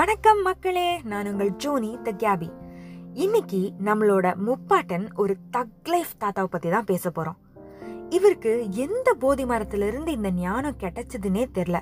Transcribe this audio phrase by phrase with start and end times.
[0.00, 2.50] வணக்கம் மக்களே நான் உங்கள் ஜோனி த கேபி
[3.14, 7.36] இன்னைக்கு நம்மளோட முப்பாட்டன் ஒரு தக் லைஃப் தாத்தாவை பத்தி தான் பேச போறோம்.
[8.08, 11.80] இவருக்கு எந்த போதி மரத்துல இருந்து இந்த ஞானம் கிடைச்சதுன்னே தெரில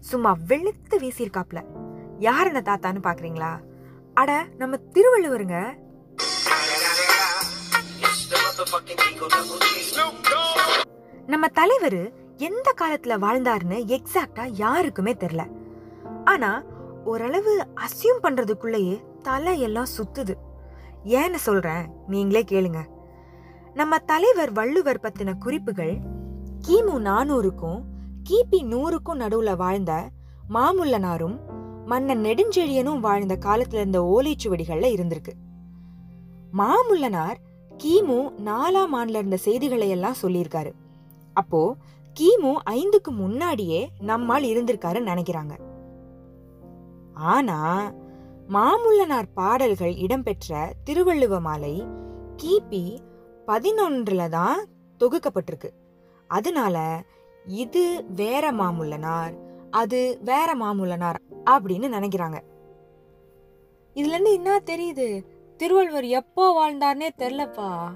[0.00, 1.64] சும்மா வெளுத்து வீசியிருக்காப்ல.
[2.18, 3.60] யார் இந்த தாத்தான்னு பாக்குறீங்களா?
[4.14, 5.78] அட நம்ம திருவள்ளுவருங்க.
[11.26, 15.44] நம்ம தலைவர் எந்த காலத்துல வாழ்ந்தாருன்னு எக்ஸாக்டா யாருக்குமே தெரில
[16.24, 16.62] ஆனா
[17.08, 20.34] ஓரளவு அசியூம் பண்ணுறதுக்குள்ளேயே தலையெல்லாம் சுத்துது.
[21.04, 22.80] ஏன்னு சொல்கிறேன் நீங்களே கேளுங்க.
[23.74, 25.98] நம்ம தலைவர் வள்ளுவர் பற்றின குறிப்புகள்
[26.68, 27.80] கிமு நானூறுக்கும்
[28.30, 30.08] கிபி நூறுக்கும் நடுவில் வாழ்ந்த
[30.54, 31.38] மாமுல்லனாரும்
[31.84, 35.32] மன்னன் நெடுஞ்செழியனும் வாழ்ந்த காலத்துல இருந்த ஓலைச்சுவடிகள்ல இருந்திருக்கு.
[36.52, 37.36] மாமுல்லனார்
[37.84, 40.72] கிமு நாலாம் ஆண்டுல இருந்த செய்திகளை எல்லாம் சொல்லியிருக்காரு.
[41.32, 41.76] அப்போ
[42.20, 45.66] கிமு ஐந்துக்கு முன்னாடியே நம்மால் இருந்திருக்காருன்னு நினைக்கிறாங்க.
[47.18, 47.92] ஆனா
[48.48, 51.86] மாமுல்லனார் பாடல்கள் இடம்பெற்ற திருவள்ளுவ மாலை
[52.42, 52.98] கிபி
[53.46, 54.64] பதினொன்றுல தான்
[55.00, 55.70] தொகுக்கப்பட்டிருக்கு.
[56.26, 57.02] அதனால
[57.44, 59.32] இது வேற மாமுல்லனார்
[59.70, 61.14] அது வேற மாமுல்லனார்
[61.50, 62.40] அப்படின்னு நினைக்கிறாங்க.
[63.94, 65.24] இதுல இருந்து என்ன தெரியுது?
[65.56, 67.88] திருவள்ளுவர் எப்போ வாழ்ந்தார்னே தெரிலப்பா.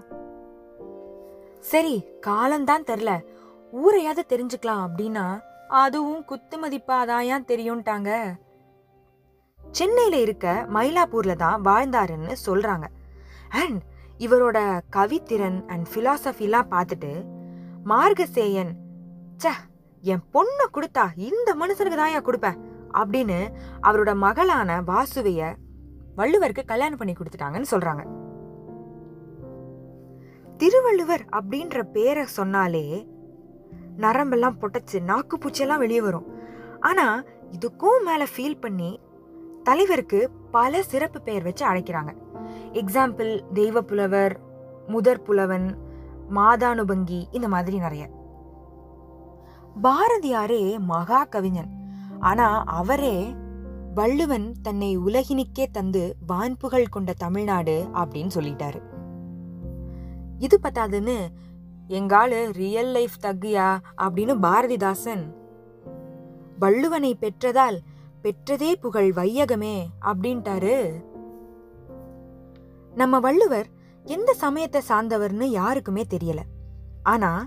[1.61, 3.25] சரி காலம்தான் தெரில.
[3.73, 8.35] ஊரையாவது தெரிஞ்சுக்கலாம் அப்படின்னா அதுவும் குத்து மதிப்பாதான் தெரியும்ட்டாங்க?
[9.73, 12.85] சென்னையில இருக்க மயிலாப்பூர்ல தான் வாழ்ந்தாருன்னு சொல்றாங்க.
[13.49, 13.83] அண்ட்
[14.19, 17.25] இவரோட கவித்திறன் அண்ட் ஃபிலாசபிலாம் பார்த்துட்டு
[17.85, 18.73] மார்கசேயன்
[19.39, 19.49] ச
[20.01, 22.59] என் பொண்ணை கொடுத்தா இந்த மனுஷனுக்கு தான் கொடுப்பேன்
[22.95, 23.39] அப்படின்னு
[23.83, 25.55] அவரோட மகளான வாசுவைய
[26.17, 28.03] வள்ளுவருக்கு கல்யாணம் பண்ணி கொடுத்துட்டாங்கன்னு சொல்றாங்க.
[30.57, 33.07] திருவள்ளுவர் அப்படின்ற பேரை சொன்னாலே
[33.99, 35.39] நரம்பெல்லாம் பொட்டச்சு நாக்கு
[35.79, 36.27] வெளியே வரும்.
[36.81, 39.01] ஆனா இதுக்கும் மேல ஃபீல் பண்ணி
[39.63, 42.15] தலைவருக்கு பல சிறப்பு பெயர் வச்சு அழைக்கிறாங்க.
[42.73, 44.41] எக்ஸாம்பிள் தெய்வ புலவர்
[44.87, 45.79] முதற் புலவன்
[46.35, 48.09] மாதானுபங்கி இந்த மாதிரி நிறைய.
[49.83, 51.73] பாரதியாரே மகா கவிஞன்
[52.21, 53.35] ஆனா அவரே
[53.95, 58.81] வள்ளுவன் தன்னை உலகினிக்கே தந்து வான்புகழ் கொண்ட தமிழ்நாடு அப்படின்னு சொல்லிட்டாரு.
[60.39, 61.17] இது பத்தாதுன்னு
[61.89, 65.25] எங்காலு ரியல் லைஃப் தகுயா அப்படின்னு பாரதிதாசன்
[66.61, 67.79] வள்ளுவனை பெற்றதால்
[68.23, 71.05] பெற்றதே புகழ் வையகமே அப்படின்ட்டாரு.
[72.95, 73.67] நம்ம வள்ளுவர்
[74.05, 76.39] எந்த சமயத்தை சார்ந்தவர்னு யாருக்குமே தெரியல.
[77.03, 77.47] ஆனா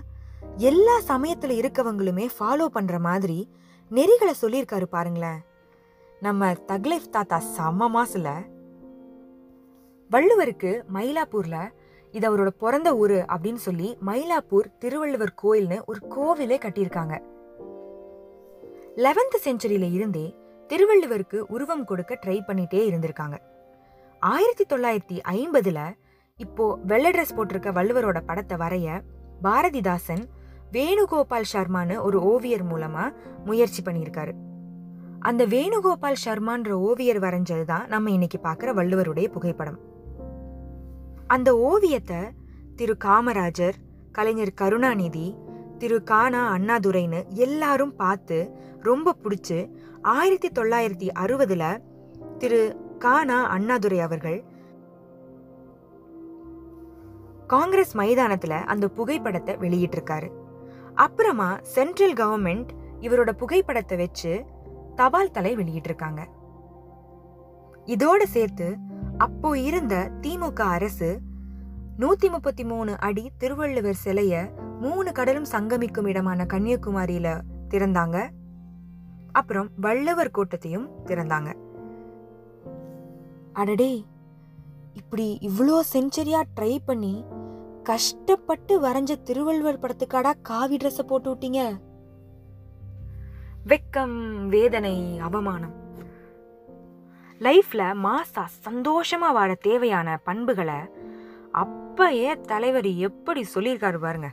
[0.56, 3.50] எல்லா சமயத்துல இருக்கவங்களுமே ஃபாலோ பண்ற மாதிரி
[3.90, 5.40] நெறிகளை சொல்லியிருக்காரு பாருங்களேன்.
[6.20, 8.32] நம்ம தக்லைஃப் தாத்தா செம்ம மாசுல.
[10.10, 11.68] வள்ளுவருக்கு மயிலாப்பூர்ல
[12.10, 17.22] இது அவரோட பிறந்த ஊரு அப்படின்னு சொல்லி மயிலாப்பூர் திருவள்ளுவர் கோயில்னு ஒரு கோவிலே கட்டியிருக்காங்க.
[18.96, 20.34] லெவன்த் செஞ்சுரியில இருந்தே
[20.66, 23.36] திருவள்ளுவருக்கு உருவம் கொடுக்க ட்ரை பண்ணிட்டே இருந்திருக்காங்க.
[24.18, 25.80] ஆயிரத்தி தொள்ளாயிரத்தி ஐம்பதுல
[26.36, 29.00] இப்போ வெள்ளை ட்ரெஸ் போட்டிருக்க வள்ளுவரோட படத்தை வரைய
[29.42, 30.24] பாரதிதாசன்
[30.72, 33.12] வேணுகோபால் சர்மான்னு ஒரு ஓவியர் மூலமா
[33.44, 34.32] முயற்சி பண்ணியிருக்காரு.
[35.20, 39.78] அந்த வேணுகோபால் சர்மான்ற ஓவியர் வரைஞ்சது தான் நம்ம இன்னைக்கு பார்க்குற வள்ளுவருடைய புகைப்படம்.
[41.26, 42.20] அந்த ஓவியத்தை
[42.76, 43.76] திரு காமராஜர்
[44.12, 45.36] கலைஞர் கருணாநிதி
[45.78, 48.52] திரு கானா அண்ணாதுரைன்னு எல்லாரும் பார்த்து
[48.82, 49.70] ரொம்ப பிடிச்சி
[50.06, 51.78] ஆயிரத்தி தொள்ளாயிரத்தி அறுபதுல
[52.38, 54.44] திரு கானா அண்ணாதுரை அவர்கள்
[57.46, 60.30] காங்கிரஸ் மைதானத்துல அந்த புகைப்படத்தை வெளியிட்டிருக்காரு.
[60.94, 62.68] அப்புறமா சென்ட்ரல் கவர்மெண்ட்
[63.00, 64.44] இவரோட புகைப்படத்தை வச்சு
[64.94, 66.20] தபால் தலை வெளியிட்டிருக்காங்க.
[67.86, 68.76] இதோட சேர்த்து
[69.18, 71.18] அப்போ இருந்த திமுக அரசு
[71.98, 74.50] நூத்தி முப்பத்தி மூணு அடி திருவள்ளுவர் சிலைய
[74.80, 78.30] மூணு கடலும் சங்கமிக்கும் இடமான கன்னியாகுமரியில திறந்தாங்க.
[79.36, 81.54] அப்புறம் வள்ளுவர் கோட்டத்தையும் திறந்தாங்க.
[83.52, 84.04] அடடே
[84.92, 87.24] இப்படி இவ்வளோ செஞ்சுரியா ட்ரை பண்ணி
[87.82, 91.60] கஷ்டப்பட்டு வரைஞ்ச திருவள்ளுவர் படத்துக்காடா காவி ட்ரெஸ்ஸை போட்டு விட்டீங்க?
[93.66, 95.74] வெக்கம் வேதனை அவமானம்.
[97.38, 100.80] லைஃப்ல மாசா சந்தோஷமா வாழ தேவையான பண்புகளை
[101.54, 104.30] அப்பயே தலைவர் எப்படி சொல்லியிருக்காரு பாருங்க.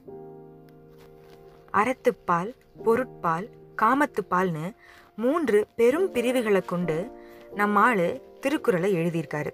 [1.74, 2.52] அறத்துப்பால்
[2.84, 3.50] பொருட்பால்
[3.82, 4.76] காமத்துப்பால்னு
[5.16, 7.12] மூன்று பெரும் பிரிவுகளை கொண்டு
[7.56, 9.52] நம்ம ஆளு திருக்குறளை எழுதியிருக்காரு.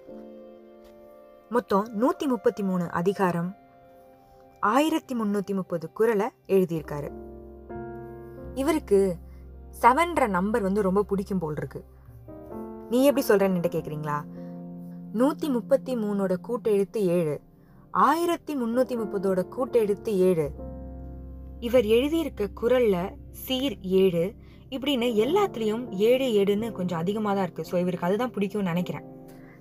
[1.48, 3.56] மொத்தம் நூற்றி முப்பத்தி மூணு அதிகாரம்
[4.60, 7.10] ஆயிரத்தி முந்நூற்றி முப்பது குரலை எழுதியிருக்காரு.
[8.54, 9.16] இவருக்கு
[9.82, 11.84] செவன்ற நம்பர் வந்து ரொம்ப பிடிக்கும் போல் இருக்கு.
[12.90, 14.24] நீ எப்படி சொல்றன்னு கேட்குறீங்களா
[15.12, 17.40] நூற்றி முப்பத்தி மூணோட கூட்டெழுத்து ஏழு
[17.90, 20.50] ஆயிரத்தி முந்நூற்றி முப்பதோட கூட்டெழுத்து ஏழு.
[21.60, 24.24] இவர் எழுதியிருக்க குரலில் சீர் ஏழு.
[24.74, 29.06] இப்படின்னு எல்லாத்துலேயும் ஏழு ஏடுன்னு கொஞ்சம் அதிகமாக தான் இருக்குது ஸோ இவருக்கு அதுதான் பிடிக்கும்னு நினைக்கிறேன்.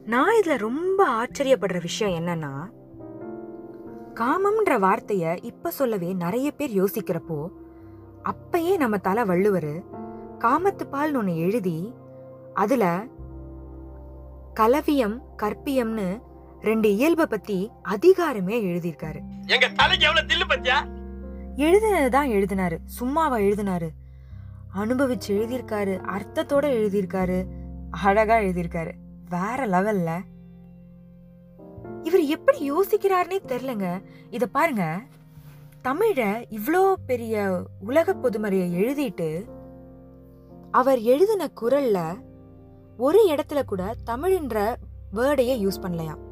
[0.06, 2.52] நான் இதில் ரொம்ப ஆச்சரியப்படுற விஷயம் என்னன்னா
[4.20, 7.40] காமம்ன்ற வார்த்தையை இப்போ சொல்லவே நிறைய பேர் யோசிக்கிறப்போ
[8.24, 9.74] அப்பயே நம்ம தலை வள்ளுவர்
[10.40, 11.94] காமத்து பால்னு ஒன்று எழுதி
[12.54, 13.10] அதில்
[14.54, 16.08] கலவியம் கற்பியம்னு
[16.62, 17.58] ரெண்டு இயல்பை பற்றி
[17.96, 19.20] அதிகாரமே எழுதியிருக்காரு.
[19.46, 20.78] எங்க தலைக்கு எவ்வளவு தில்லு பத்தியா?
[21.60, 22.78] எழுதுனது தான் எழுதினாரு.
[22.86, 23.90] சும்மாவா எழுதினாரு.
[24.76, 26.02] அனுபவிச்சு எழுதியிருக்காரு.
[26.06, 27.46] அர்த்தத்தோட எழுதியிருக்காரு.
[27.92, 28.92] அழகா எழுதியிருக்காரு.
[29.30, 30.20] வேற லெவல்ல.
[32.04, 35.02] இவர் எப்படி யோசிக்கிறாருனே தெரிலங்க இத பாருங்க.
[35.84, 39.50] தமிழ இவ்வளோ பெரிய உலக பொதுமறையை எழுதிட்டு
[40.72, 42.22] அவர் எழுதின குரல்ல
[42.98, 44.76] ஒரு இடத்துல கூட தமிழ்ன்ற
[45.14, 46.29] வேர்டையே யூஸ் பண்ணலையாம்.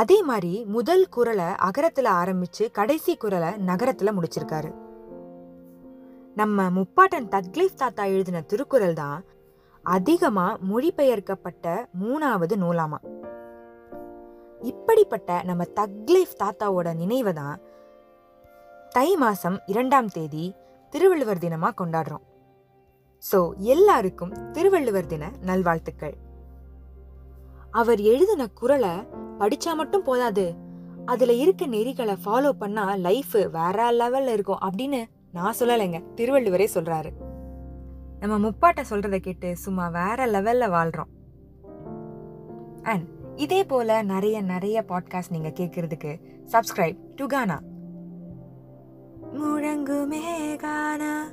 [0.00, 4.70] அதே மாதிரி முதல் குரலை அகரத்தில் ஆரம்பித்து கடைசி குரலை நகரத்தில் முடிச்சிருக்காரு.
[6.40, 9.20] நம்ம முப்பாட்டன் தக்லீஃப் தாத்தா எழுதின திருக்குறள் தான்
[9.84, 11.66] அதிகமாக மொழிபெயர்க்கப்பட்ட
[12.02, 12.98] மூணாவது நூலாமா.
[14.70, 17.56] இப்படிப்பட்ட நம்ம தக்லீஃப் தாத்தாவோட நினைவை தான்
[18.96, 20.44] தை மாதம் இரண்டாம் தேதி
[20.92, 22.24] திருவள்ளுவர் தினமாக கொண்டாடுறோம்.
[23.22, 23.38] ஸோ
[23.74, 26.16] எல்லாருக்கும் திருவள்ளுவர் தின நல்வாழ்த்துக்கள்.
[27.80, 28.94] அவர் எழுதின குரலை
[29.38, 30.54] படிச்சா மட்டும் போதாது.
[31.04, 36.02] அதுல இருக்க நெறிகளை ஃபாலோ பண்ணா லைஃப் வேற லெவல்ல இருக்கும் அப்படின்னு நான் சொல்லலைங்க.
[36.16, 37.10] திருவள்ளுவரே சொல்றாரு.
[38.20, 41.14] நம்ம முப்பாட்ட சொல்றதை கேட்டு சும்மா வேற லெவல்ல வாழ்றோம்.
[42.82, 46.20] அண்ட் இதே போல நிறைய நிறைய பாட்காஸ்ட் நீங்க கேட்கறதுக்கு
[46.52, 47.60] சப்ஸ்கிரைப் டு கானா
[49.32, 51.28] முழங்குமே கானா